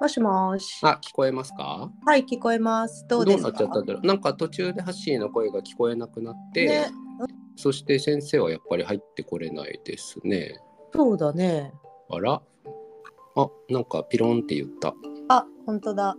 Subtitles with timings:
[0.00, 0.80] もしもし。
[0.82, 1.90] あ、聞こえますか？
[2.06, 3.06] はい、聞こえます。
[3.06, 3.50] どうですか？
[3.50, 4.06] なっちゃったんだろう？
[4.06, 6.90] なんか途中でハッシーの声が聞こえなくなって、ね、
[7.56, 10.58] そして先生はやっぱり入ってこれないですね。
[10.94, 11.74] そうだね。
[12.08, 12.40] あら？
[13.36, 14.94] あ、なんかピロンって言った。
[15.28, 16.16] あ、本当だ。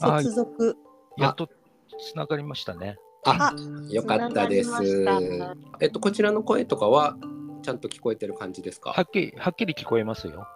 [0.00, 0.76] はい接続。
[1.16, 1.48] やっと
[1.98, 2.96] つながりましたね。
[3.24, 3.54] あ、
[3.88, 4.70] よかったです。
[5.80, 7.16] えっと、こちらの声とかは
[7.62, 8.90] ちゃんと聞こえてる感じですか？
[8.90, 10.48] はっきり、はっきり聞こえますよ。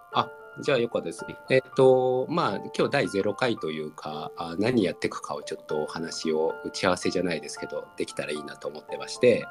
[0.61, 1.25] じゃあよかったです。
[1.49, 9.45] えっと、まあ、今日第0回というか、あ何やっていくかをちょっとお話を打ち合わせじゃないですけど、できたらいいなと思ってまして、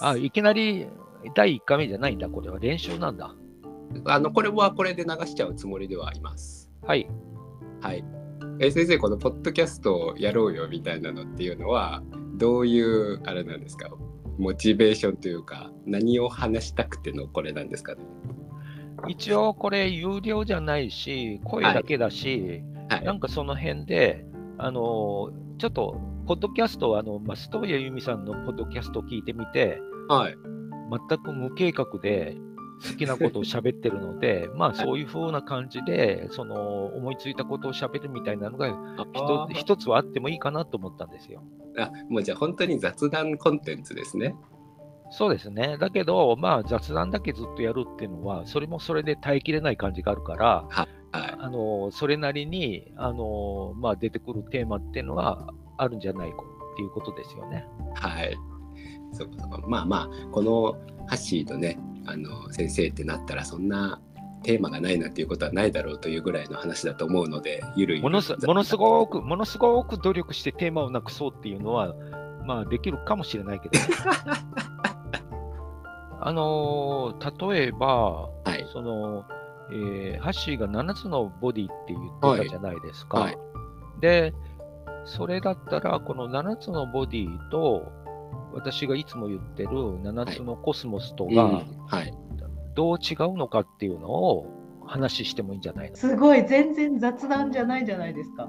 [0.00, 0.86] あ、いきなり
[1.34, 2.28] 第1回目じゃないんだ。
[2.28, 3.34] これは練習なんだ。
[4.04, 6.70] あの、これはこれで流しちゃうつもりではいます。
[6.82, 7.08] はい。
[7.80, 8.04] はい。
[8.60, 12.02] え先生、このポッドキャストをやろうよみたいなのっていうのは、
[12.36, 13.88] どういうあれなんですか？
[14.38, 18.00] モチベーションというか、何を話したくてのこれなんですかね？
[19.08, 23.04] 一応これ有料じゃないし、声だけだし、はい。
[23.04, 24.24] なんかその辺で、
[24.58, 30.36] あのーちょっと、ポッドキャストは、あの、松任谷由実さんのポッドキャストを聞いてみて、はい。
[31.08, 32.36] 全く無計画で
[32.84, 41.44] 好きなことを喋ってるので、 まあそういう風な感じで、その思いついたことを喋るみたいなのがあ一つ一つはあってもいいかなと思ったんですよ。
[41.78, 44.34] あ、もうじゃあ本当に雑談コンテンツですね。
[45.12, 45.76] そうですね。
[45.78, 50.88] だけど、まあ雑談だけずっとやるっていうのは、それもそれで耐えきれない感じがあるから、はい。
[51.14, 55.46] あのそれなりにあの、まあ、出てくるテーマっていうのが
[55.76, 56.36] あるんじゃないか
[56.72, 57.66] っていうことですよね。
[57.94, 58.34] はい。
[59.12, 59.62] そうかそうか。
[59.68, 60.72] まあまあ、この
[61.06, 64.00] ハッシーとね、あの先生ってなったら、そんな
[64.42, 71.94] テーマがないなんていうことはないだろうというぐらいの話だと思うので、ゆるゆるものすものすごく、ものすごく努力してテーマをなくそうっていうのは、
[72.46, 73.86] まあできるかもしれないけどね。
[76.24, 77.14] あの
[77.50, 78.66] 例えば、はい。
[78.72, 79.24] その、
[79.72, 83.18] えーハッシーが7つのボディって言ってたじゃないですか。
[83.18, 83.38] はい
[84.00, 84.34] で、
[85.04, 87.90] それだったら、この7つのボディと、
[88.52, 92.12] 私がいつも言ってる7つのコスモスとうんがはい。
[92.74, 94.46] どう違うのかっていうのを
[94.86, 95.96] 話してもいいんじゃないの？
[95.96, 98.48] すごい全然雑談じゃないじゃないですか。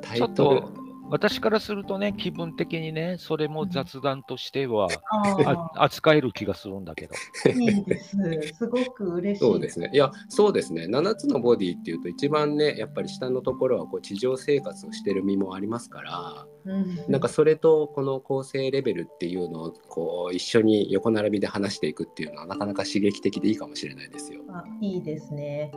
[0.02, 7.14] タちょっイトルと私からするとね、気分的にね、それも雑談としてはああ扱える気がするんだけど。
[7.46, 8.16] あ、いいです。
[8.54, 9.40] すごく嬉しい。
[9.40, 9.90] そうですね。
[9.92, 10.86] いや、そうですね。
[10.86, 16.96] 7つのボディっていうと、一番ね、やっぱり下のところはこう地上生活をしてる身もありますから、うん。
[17.08, 24.40] なんかそれとこの構成レベルっていうのをこう一緒に横並びで話していくっていうのはなかなか刺激的でいいかもしれないですよ。
[24.50, 25.70] あ、いいですね。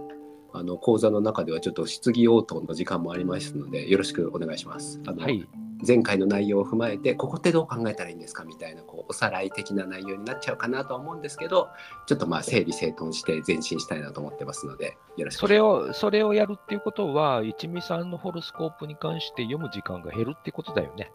[0.53, 4.99] あの講座の中ではちょっと質疑応答の時間もありますのでよろしくお願いします。
[5.05, 5.47] あのはい。
[5.87, 11.69] 前回の内容を踏まえてここってどう考えたらいいんですかみたいなこうおさらい的な内容になっちゃうかなとは思うんですけど
[12.05, 21.11] ちょっとまあ整理整頓して前進したいなと思ってますのでよろしくそれを、それをやるっていうことは、一味さんのホロスコープに関して読む時間が減るってことだよね。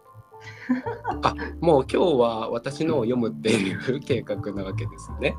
[1.23, 5.37] あもう今日は私のを読むっていう計画なわけですね。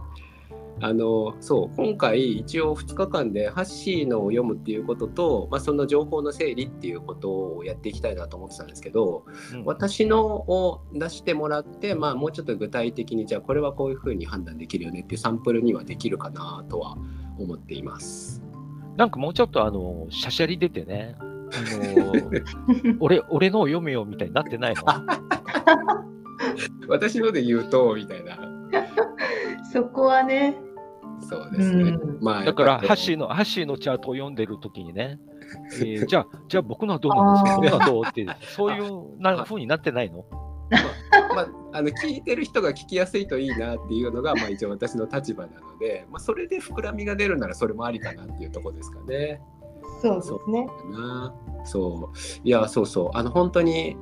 [0.82, 16.98] あのそう今回一応2日間でハッシーのを読むっていうことと、まあ、その情報の整理っていうことをやっていきたいなと思ってたんですけどうん私のを出してもらって、まあ、もうちょっと具体的にじゃあこれはこういうふうに判断できるよねっていうサンプルにはできるかなとは
[17.38, 18.42] 思っています。
[18.98, 22.14] なんかもうちょっとあの、しゃしゃり出てね、あの
[23.00, 24.84] 俺、俺のを読めよみたいになってないの？
[26.88, 28.38] 私ので言うとみたいな
[29.72, 30.56] そこはね。
[31.30, 31.84] そうですね。
[31.92, 32.24] うん。
[32.24, 35.20] まあだから、ハッーシーの、ハッシーのチャートを読んでるときにね、
[35.82, 37.62] えーじゃあ、じゃあ僕のはどうなんですか？
[37.62, 40.26] 僕のはどうって、 そういうな風になってないの？
[41.36, 41.48] まあ、
[41.78, 49.42] あの聞いてる人が聞きやすいといいなっていうのが、まあ、一応私の立場なので、まあ、それで膨らみが出るならそれもありかなっていうところですかね。
[50.02, 50.68] そうですね。
[50.92, 51.34] な。
[51.64, 52.18] そう。
[52.44, 53.10] いやそうそう。
[53.14, 53.96] あの本当に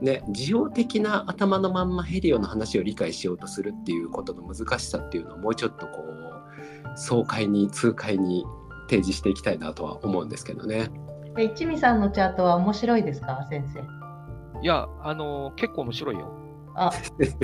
[0.00, 8.44] ね事情的な頭のまんまヘリオの話を理解しようとするっていうことの難しさっていうのをもうちょっとこう爽快に痛快に
[8.88, 10.90] 提示していきたいなとは思うんですけどね。
[11.38, 13.80] え一味さんのチャートは面白いですか、先生？
[14.62, 16.32] いや、あの、結構面白いよ。
[16.74, 16.90] あ、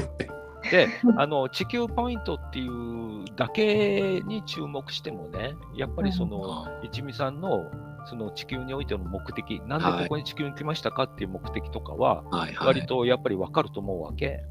[0.70, 7.70] で、あの、地球ポイントっていうだけに注目してもね、やっぱりその、一味さんの、
[8.06, 12.24] その地球においての目的、なんでここに地球に来ましたかっていう目的とかは。
[12.60, 14.44] 割とやっぱり分かると思うわけ。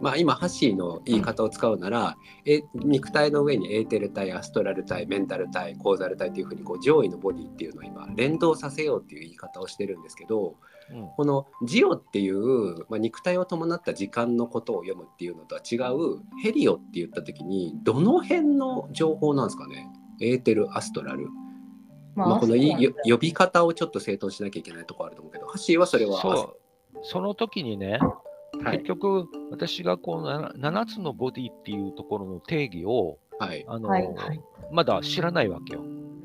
[0.00, 2.16] まあ、今ハッシーの言い方を使うなら、
[2.46, 10.69] え肉体の上にエーテル体アストラル体メンタル体コーザル体っていうふうにこう上位のボディっていうのを今連動させようっていう言い方をしてるんですけどうん
[11.16, 19.88] このジオっていう、まあ、肉体を伴った時間のことを読むっていうのとは違うヘリオって言った時にどの辺の情報なんですかね？
[20.20, 21.28] エーテル、アストラル。
[22.14, 22.54] ままあ、この
[23.04, 26.20] 呼び方をちょっと整頓しなきゃいけないところあると思うけど、ハはそれは。
[26.20, 26.56] そ
[26.94, 27.98] う、その時にね、
[28.62, 28.78] はい。
[28.78, 33.64] 結局、私がこの7つのボディっていうところの定義を、はい。
[33.66, 34.40] あのはいはい
[34.72, 35.82] まだ知らないわけよ。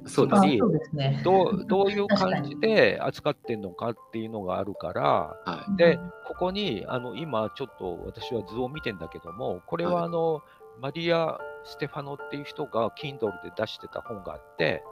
[0.08, 1.22] そうですあつまりそうですね。
[1.24, 5.98] どうどういう感じで扱ってんのかっていうのがあるから、はで、
[6.28, 10.44] ここにあの今ちょっと私は図を見てんだけども、これはあの、
[10.80, 14.84] マリア・ステファノっていう人が Kindle で出してた本があって、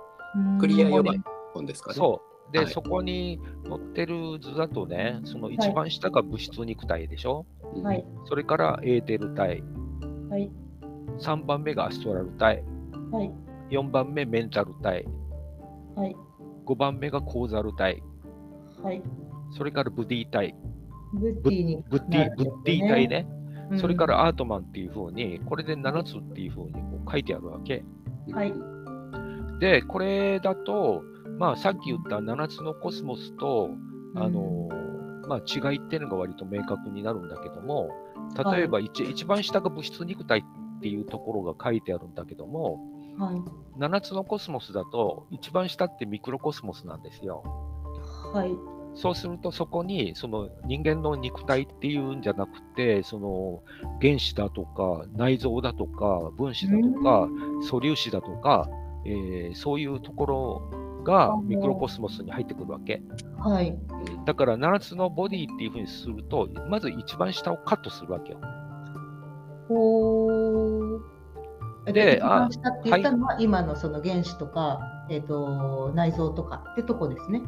[0.58, 0.60] い。
[0.60, 1.96] クリアここに呼ば本ですかね。
[1.96, 2.52] そう。
[2.52, 8.06] で、はいそこに載ってる図だとね、その一番下が物質肉体でしょ、うんはい。
[8.26, 9.64] それからエーテル体、
[10.30, 10.52] はい。
[11.20, 12.64] 3番目がアストラル体、
[13.12, 13.32] はい。
[13.70, 15.06] 4番目メンタル体、
[15.96, 16.16] はい。
[16.66, 18.02] 5番目がコーザル体、
[18.82, 19.02] はい。
[19.56, 20.56] それからブディ体、
[21.14, 23.44] ブッディにブッディ、ブッディ体ね、うん
[23.80, 27.84] それからアートマンっていうふうに、これで7つっていうふうにこう書いてあるわけ。
[28.32, 28.54] はい。
[29.60, 31.04] で、これだと、
[31.40, 33.72] まあさっき言った7つのコスモスと、
[34.16, 34.70] あの
[35.28, 37.90] まあ、違いっていうのが割と明確になるんだけども、
[38.54, 40.44] 例えば一,、一番下が物質肉体
[40.84, 42.82] っていうところが書いてあるんだけども、
[43.18, 43.80] はい。
[43.80, 47.42] 7つのコスモスだと、一番下ってミクロコスモスなんですよ。
[48.34, 48.52] はい。
[48.96, 53.64] そうすると、そこにその人間の肉体っていうんじゃなくて、その
[54.02, 57.30] 原子だとか内臓だとか分子だとか
[57.62, 58.68] 素粒子だとか、
[59.06, 63.02] えーそういうところがミクロコスモスに入ってくるわけ。
[63.38, 63.78] はい。
[64.26, 68.40] だから7つのボディっていうふうにすると、まず一番下をカットするわけよ。
[69.68, 71.14] ほー。
[71.92, 74.80] で一番下って言ったのは、今のその原子とか、
[75.28, 77.42] と、内臓とかってとこですね。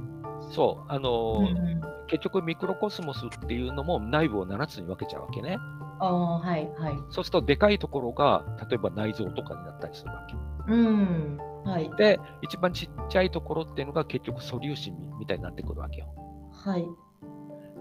[0.52, 5.58] そう、あのーうん結局ミクロコスモスっていうのも内部を7つに分けちゃうわけね。
[6.00, 6.94] ああ、はい、はい。
[7.10, 10.36] そうするとでかいところが例えば内臓とかになったりするわけ。
[10.72, 11.38] うん。
[11.64, 11.90] はい。
[11.98, 16.08] で、一番ちっちゃいところっていうのが結局素粒子みたいになってくるわけよ。
[16.52, 16.88] はい。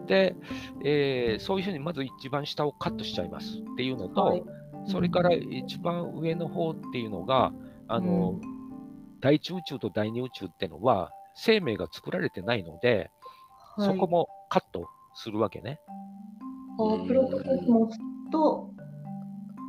[0.06, 0.36] で、
[0.84, 4.42] えーそういうふうにまず一番下をカットしちゃいますっていうのと、はい
[4.86, 7.52] それから一番上の方っていうのが、
[7.88, 8.38] あの、
[9.20, 13.10] 第一宇宙と第二宇宙っていうのは生命が作られてないので、
[13.76, 15.80] はい、そこもカットするわけね。
[16.78, 17.98] あプロトコスモス
[18.30, 18.70] と、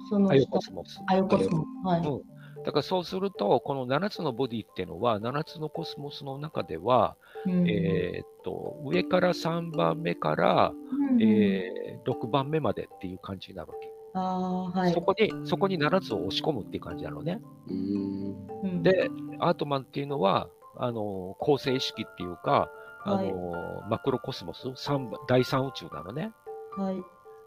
[0.09, 0.99] そのアヨコスモス。
[1.07, 1.87] アヨコスモス。
[1.87, 2.01] はい。
[2.01, 2.34] うん
[2.65, 7.15] だからそうすると、この7つのボディっていうのは、7つのコスモスの中では、
[7.45, 10.73] うんえーっと、上から3番目から、
[11.11, 13.91] うんえー6番目までっていう感じになるわけ。
[14.13, 14.93] ああ、はい。
[14.93, 17.41] そこに、そこに7つを押し込むっていう感じなのね。
[17.67, 19.09] うんうん、で、
[19.39, 22.69] アートマンっていうのは、あの、恒星意識っていうか、
[23.03, 26.31] あの、はいマクロコスモス、三第三宇宙なのね。
[26.75, 26.95] はい。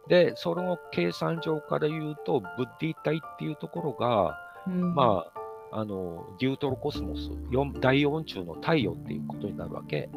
[0.08, 4.36] で、その計算上から言うと、ブッディ体っていうところが、
[4.68, 5.24] うん、ま
[5.72, 10.08] あ、あの、デュートロコスモス、四第四宇宙の太陽っていうことになるわけ。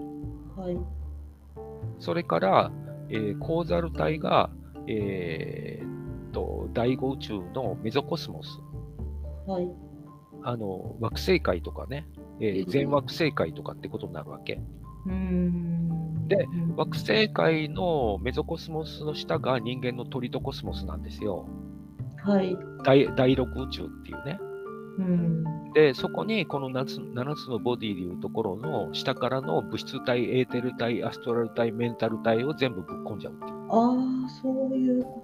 [0.55, 0.77] はい。
[1.99, 2.71] それから、
[3.09, 4.49] えーコーザル体が、
[4.87, 8.59] えーっと、第五宇宙のメゾコスモス。
[9.47, 9.69] はい。
[10.43, 12.07] あの、惑星界とかね、
[12.39, 14.61] えー全惑星界とかってことになるわけ。
[15.05, 16.27] うん。
[16.27, 21.45] でうん惑星界のメゾコスモスの下が人間のトリトコスモスなんですよ。
[22.23, 22.57] はい。
[22.83, 24.39] 第第六宇宙っていうね。
[24.99, 25.43] うん。
[25.73, 33.51] で、そこにこの 7, つ7つのボディでいうところの下からの物質体、エーテル体、アストラル体、メンタル体を全部ぶっ込んじゃうっていう。
[33.69, 35.23] ああ、そういうこ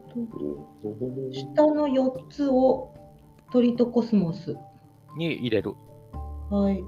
[0.84, 1.34] と。
[1.34, 2.94] 下の4つを
[3.52, 4.56] トリトコスモス。
[5.18, 5.74] に入れる。
[6.50, 6.84] はい。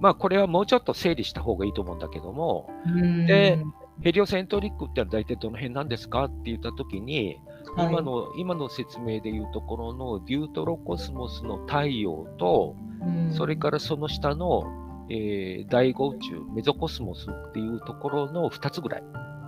[0.00, 3.62] まあ、これはもうちょっと整理した方がいいと思うんだけども、うんで、
[4.02, 7.38] ヘリオセントリックってのは大体どの辺なんですかって言ったときに、
[7.76, 14.64] はい今の今の説明でいうところのデュートロコスモスの太陽と、うんそれからその下の、
[15.08, 19.02] えー第五宇宙、メゾコスモスっていうところの2つぐらい。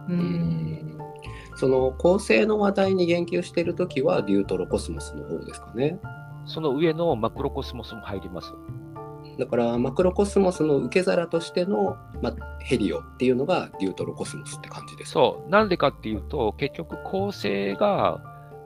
[0.08, 0.98] うん。
[1.56, 5.98] その恒星の話題に言及しているときはデュートロコスモスの方ですかね。
[6.46, 8.52] その上のマクロコスモスも入ります。
[9.42, 15.12] だからマクロコスモスの受け皿としての、まあ、ヘリオっていうのがデュートロコスモスって感じですか。
[15.14, 15.50] そう。
[15.50, 18.22] なんでかっていうと、結局恒星が、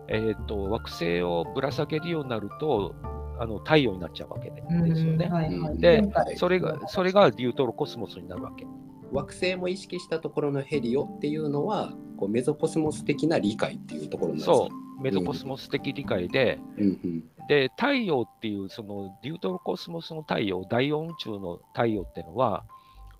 [0.08, 2.94] えー、と惑星をぶら下げるようになると、
[3.38, 5.28] あの太陽になっちゃうわけでですよね。
[5.28, 5.78] はいはい。
[5.78, 6.02] で
[6.36, 8.66] それがそれがデュートロコスモスになるわけ。
[9.12, 14.68] 惑星も意識したところのヘリオっていうのはこうメゾコスモス的な理解っていうところなんですねそ
[14.98, 15.02] う。
[15.02, 22.64] メゾコスモス的理解で、うんうんで、太陽っていう、そのデュートロコスモスの太陽、第四宇宙の太陽っていうのは、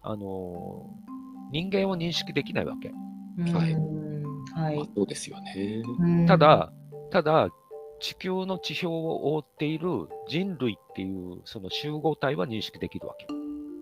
[0.03, 1.17] あのー
[1.53, 2.93] 人間を認識できないわけ。
[3.39, 3.75] うんはい
[4.53, 4.87] はいまあ。
[4.97, 5.83] そうですよね。
[6.01, 6.73] うんた、だ、
[7.11, 7.49] ただ、
[8.01, 9.89] 地球の地表を覆っている
[10.29, 13.27] 人類っていうその集合体は認識できるわけ。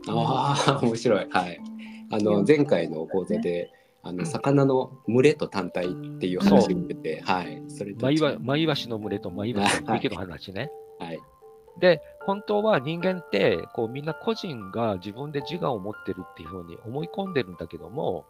[0.09, 1.61] ああ面白いはい
[2.11, 3.71] あの前回の講座で
[4.05, 4.27] あのうん。
[4.27, 7.63] 魚の群れと単体っていう話を受けて、はい。
[7.69, 8.41] それとマイワ違う。
[8.41, 10.71] マイワシの群れとマイワシの匹の話ね。
[10.99, 11.19] はい。
[11.81, 18.27] で、本当は人間ってこうみんな個人が自分で自我を持ってるっていうふうに思い込んでるんだけども、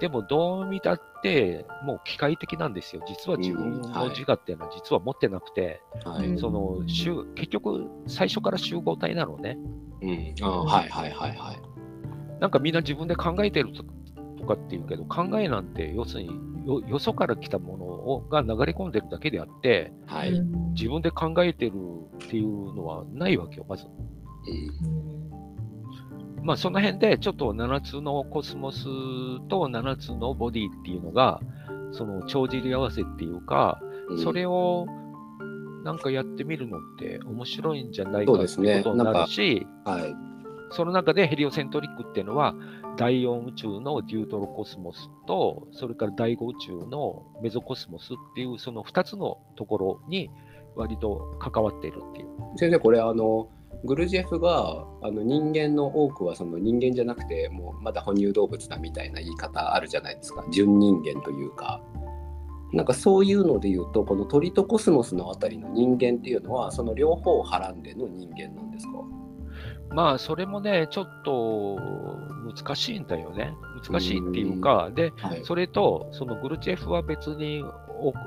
[0.00, 3.02] でもどう見たってもう機械的なんですよ。
[3.06, 9.56] 実は自分の自我っていうのは実は持ってなくて、はい、うんその集結局最初から集合体なのね。
[10.02, 10.34] うん。
[10.42, 12.40] あーはいはいはいはい。
[12.40, 13.72] なんかみんな自分で考えてる
[14.38, 16.30] ととかっていうけど、考えなんて要するに
[16.66, 21.72] よよそから来たものをが流れ込んでるだけであって、はい、うん自分で考えてる
[22.24, 23.86] っていうのはないわけよ、まず。
[23.86, 23.88] う
[26.42, 26.44] ん。
[26.44, 28.84] まあその辺でちょっと7つのコスモス
[29.48, 31.40] と7つのボディっていうのが、
[31.92, 34.18] その帳尻合わせっていうか、うん。
[34.22, 34.86] それを
[35.84, 40.14] なんかやってみるのって面白いんじゃないかってそうですねいうことになるし、はい。
[40.70, 42.54] その中でヘリオセントリックっていうのは、
[42.98, 50.30] 第4宇宙のデュートロコスモスと、それから第5宇宙のメゾコスモスっていう、その2つのところに
[50.74, 52.28] 割と関わっているっていう。
[52.56, 53.48] 先生これあの
[53.84, 60.44] グルジェフがあの人間の多くはその人間じゃなくてもうまだ哺乳動物だみたいな言い方あるじゃないですか。
[60.50, 61.80] 純人間というか。
[62.70, 68.92] なんかそういうので言うとこの鳥とコスモスのあたりの人間っていうのはその両方をはらんでの人間なんですか？
[69.90, 71.78] まあ、それもね、ちょっと
[72.54, 73.54] 難しいんだよね。
[73.90, 75.44] 難しいっていうか、で、はい。
[75.44, 77.64] それと、そのグルチェフは別に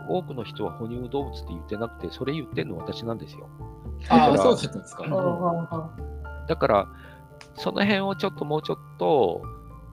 [0.08, 3.48] 多くの人は哺乳動物って言ってなくて、それ言ってるのは私なんですよ。
[4.10, 5.92] ああだからそうだったんですか。
[6.48, 6.88] だから、
[7.56, 9.42] その辺をちょっともうちょっと、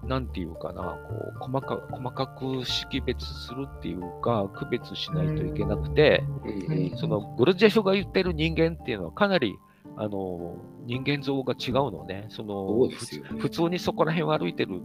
[0.04, 6.24] なんていうかな、こう細か細かく識別するっていうか、区別しないといけなくて、
[6.96, 9.58] そのグルジェフが言ってる人間っていうのはかなり
[10.00, 12.26] あの人間像が違うのね。
[12.28, 13.40] そのそうですよね。
[13.40, 14.80] 普通にそこら辺を歩いてる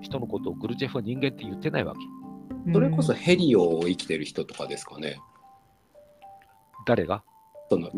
[0.00, 2.00] 人のことをグルジェフは人間って言ってないわけ。
[2.70, 5.20] あそれこそヘリオを生きてる人とかですかね。
[6.86, 7.22] 誰が？
[7.70, 7.90] その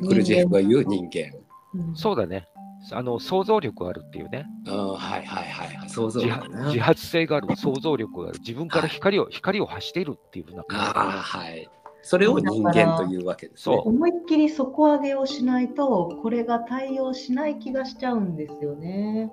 [0.00, 1.36] グルジェフが言う人間。
[1.74, 2.46] うんそうだね。
[2.90, 4.46] あの想像力があるっていうね。
[4.68, 5.88] ああはいはいはいはい。
[5.88, 11.68] 想像自力な自発性がある、想像力がある、自分から光を、光を発しているっていうふうなああ感はい
[12.02, 19.32] それを人間というわけですねそう思いっきり底上げをしないとこれが対応しない気がしちゃうんですよね。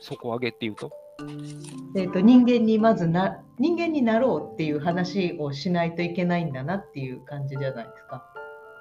[0.00, 0.06] じ。
[0.06, 0.90] 底上げっていうと？
[1.96, 8.24] えー、と人間にまずな人間になろうっていう話をしないといけないんだなっていう感じじゃないですか。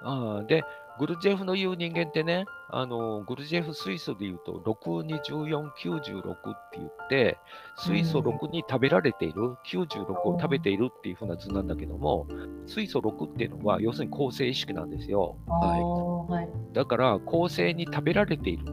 [0.01, 0.63] ああで、
[0.99, 7.37] グルジェフの言う人間ってね、あのグルジェフ水素で言うと、6、24、96って言って、
[7.77, 12.27] 水素6に食べられている、96を食べているっていう風な図なんだけども、
[12.67, 15.37] 水素6っていうのは、要するに構成意識なんですよ。
[15.47, 16.73] はい。
[16.73, 18.65] だから、構成に食べられている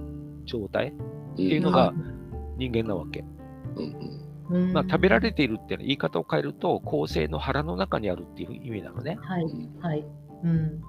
[0.45, 0.93] 状態っ
[1.33, 1.95] っていうのが
[2.57, 3.25] 人間なわけ。
[3.77, 3.85] うん
[4.51, 4.65] うん。
[4.65, 4.73] うん。
[4.73, 9.17] まあ、食べられているっていうのは言い方を変えると、構成の腹の中にあるっていう意味なのね。
[9.23, 9.45] はい。
[9.45, 9.81] うん。
[9.81, 10.05] はい。
[10.45, 10.81] うん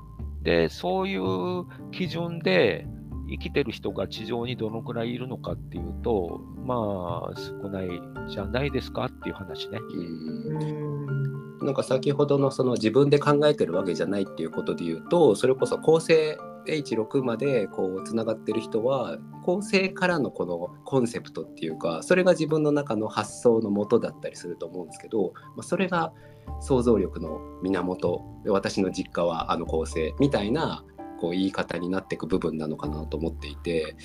[0.44, 2.88] で、そういう基準で
[3.30, 7.90] 生きてる人が地上にどのくらいいるのかっていうと、まあ、少ない
[8.30, 9.80] じゃないですかっていう話ね。
[9.80, 16.38] うんなんか先ほどのその自分で考えてるわけじゃないっていうことで言うとそれこそ構成
[16.68, 26.14] H6 までこうつながってる人は構成からのこのコンセプトっていうかそれが自分の中の発想のもとだったりすると思うんですけど、まあ、それが
[26.60, 30.84] 想像力の源私の実家はあの構成みたいな
[31.20, 33.96] こう言い方になっていく部分なのかなと思っていて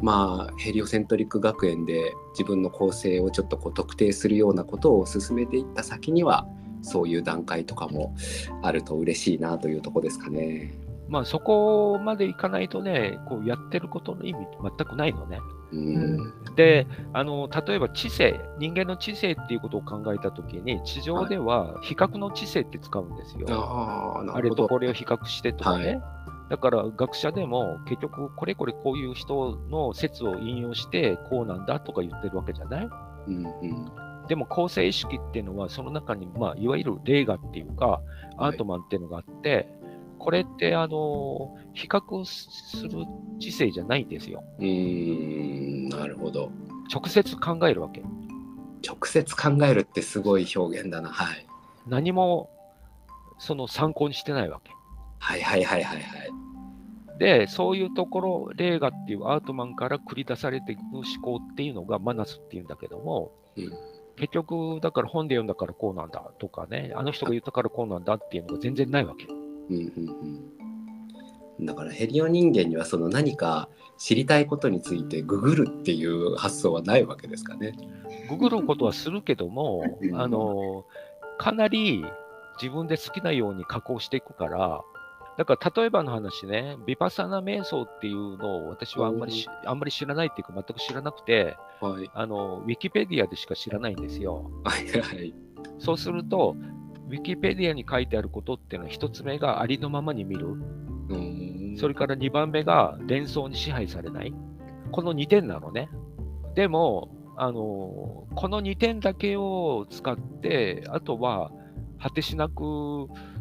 [0.00, 6.46] まあヘリオセントリック学園で自分の構成をちょっとこう特定するようなことを進めていった先には
[6.82, 8.14] そういう段階とかも
[8.62, 10.85] あると嬉しいなというとこですかね。
[11.08, 15.40] まあ、そこまでいかないとね、こうやってることの意味全くないのね。
[15.72, 23.46] うん、で、あの、例えば知性、人間の知性っていうことを考えたときに、地上では比較の知性って使うんですよ。
[23.50, 24.68] ああなあれと。
[24.68, 25.86] これを比較してとかね。
[25.86, 26.02] はい
[26.48, 32.88] だから学者でも結局これこれこういう人の説を引用してこうなんだとか言ってるわけじゃない？
[33.26, 33.90] うんうん
[34.28, 38.00] でも構成意識っていうのはその中に、まあ、いわゆる霊画っていうか
[38.38, 39.68] アートマンっていうのがあって、
[40.18, 43.04] これってあの比較する
[43.38, 44.42] 知性じゃないんですよ。
[44.58, 46.50] うーんなるほど。
[46.92, 48.02] 直接考えるわけ。
[48.86, 51.10] 直接考えるってすごい表現だな。
[51.10, 51.46] はい。
[51.86, 52.50] 何も
[53.38, 54.70] その参考にしてないわけ。
[55.18, 57.18] はいはいはいはいはい。
[57.18, 63.72] で、そういうところ、霊画っていうアートマンから繰り出されていく思考っていうのがマナスっていうんだけども、うん
[64.16, 69.26] 結局、だから本で読んだからこうなんだとかね、あの人が言ったからこうなんだっていうのが全然ないわけ。
[69.70, 70.50] うんうん
[71.58, 73.68] うん、だからヘリオ人間にはその何か
[73.98, 77.72] 知りたいことについてググるっていう発想はないわけですかね。
[78.28, 80.84] ググることはするけどもう、んあの、
[81.38, 82.04] かなり
[82.60, 84.82] 自分で好きなように加工していくから、
[85.36, 92.10] だから例えばの話ね、ビパサナ瞑想っていうのを私はあんまりしあんまり知らないっていうか全く知らなくて、はい。
[92.14, 94.50] あの、ウィキペディアでしか知らないんですよ。
[94.64, 95.34] はいはい。
[95.78, 96.56] そうすると、
[97.08, 100.56] ウィキペディアに書いてあることっていうのは一つ目がありのままに見る。
[101.78, 104.34] それから2番目が連想に支配されない。
[104.92, 105.88] この2点なのね。
[106.54, 111.50] でも、あのこの2点だけを使って、あとは
[112.00, 112.62] 果てしなく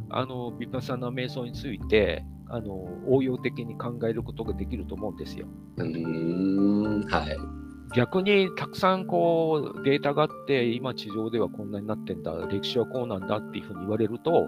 [0.10, 5.48] あのビパサナ瞑想についてあの応用的に考えることができると思うんですよ。
[5.78, 14.48] うーんはい逆にたくさんこうデータがあって、今地上ではこんなになってんだ、歴史はこうなんだっていうふうに言われると、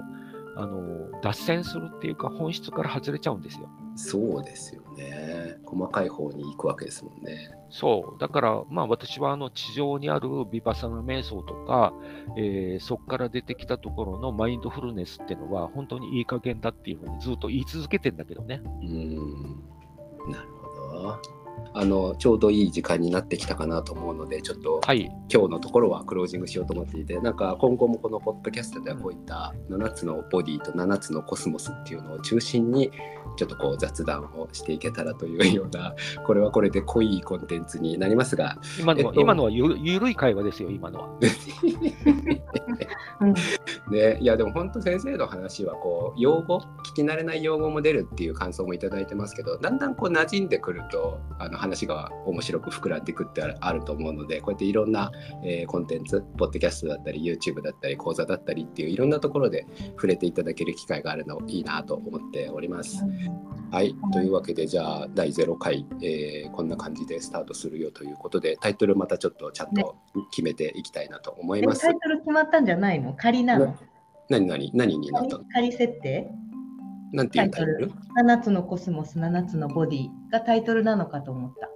[0.57, 3.69] あの脱線するっていうか本質から外れちゃうんですよ。
[3.95, 7.51] そうですよね細かい方に行くわけですもんね。
[7.69, 8.19] そう。
[8.19, 11.93] だから、まあ私はあの地上にあるビパサナ瞑想とか、
[12.37, 18.61] えーそこから出てきたところのマインドフルネスっていうのは本当にいい加減だっていうふうにずっと言い続けてんだけどね。
[18.63, 19.63] うーん
[20.31, 21.36] なるほど。
[21.73, 25.11] あのちょうどいい時間になってきたかなと思うのでちょっとはい。
[25.31, 32.91] 今日のところはクロージングしようと思っていてなんか今後もこのポッドキャストではこういった7つのボディと7つのコスモスっていうのを中心に
[33.35, 35.93] ちょっとこう雑談をしていけたらというような
[36.25, 41.09] これはこれで濃いコンテンツになりますが今のは、えっと今のはゆゆるい会話ですよ、今のは。
[43.19, 43.33] うん
[43.91, 46.59] ね、いやでも本当先生の話はこう用語？
[46.85, 55.11] 聞き慣れない用語も出るっていう感想もいただいてますけどだんだんこう馴染んでくるとあの話が面白く膨らんでいくってあると思うのでこうやっていろんな、
[55.43, 63.03] えーコンテンツポッドキャストだったり YouTube だったり講座だったりっていういろんなところで触れていただける機会があるのいいなと思っております。
[63.71, 63.95] はい。
[64.13, 69.95] というわけでじゃあ第0回、えーこんな感じでスタートするよということでタイトルまたちょっとちゃんと
[70.31, 71.81] 決めていきたいなと思います。
[71.81, 73.13] でもタイトル決まったんじゃないの？
[73.13, 73.75] 仮なの？
[74.29, 75.43] 何何何になったの？
[75.53, 76.31] 仮仮設定？
[77.13, 77.91] なんていうタイトル
[78.21, 81.67] ?7 つのコスモス、7つのボディがタイトルなのかと思った。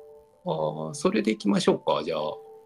[0.46, 2.20] ああ、それでいきましょうか、じゃあ。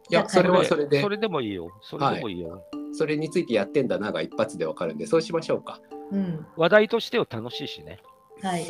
[0.10, 1.69] いや、それはそれでそ、れでもいいよ。
[1.82, 2.63] それでもいいよ。
[2.93, 5.80] それについてやってんだなが一発でわかるんで、そうしましょうか。
[6.12, 6.45] うん。
[6.56, 7.99] 話題としては楽しいしね。
[8.41, 8.63] はい。
[8.65, 8.67] い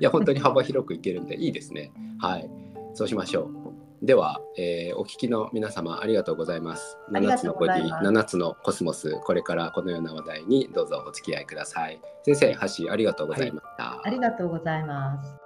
[0.00, 1.92] や、本当に幅広くいけるんで、いいですね。
[2.20, 2.50] はい。
[2.94, 3.71] そうしましょう。
[4.02, 6.98] では、えーお聞きの皆様、ありがとうございます。
[7.12, 12.00] 7ありがとつのボディ、うございます7つのコスモス、これからこのような話題にどうぞお付き合いください。
[12.24, 14.00] 先生、橋ありがとうございました。
[14.02, 15.41] ありがとうございます。